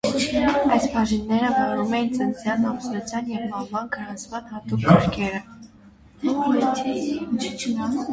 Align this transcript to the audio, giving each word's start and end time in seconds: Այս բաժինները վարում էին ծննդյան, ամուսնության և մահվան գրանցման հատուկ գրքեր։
Այս 0.75 0.85
բաժինները 0.93 1.49
վարում 1.57 1.91
էին 1.97 2.07
ծննդյան, 2.15 2.63
ամուսնության 2.69 3.29
և 3.33 3.43
մահվան 3.51 3.91
գրանցման 3.97 4.49
հատուկ 4.55 4.87
գրքեր։ 4.87 5.37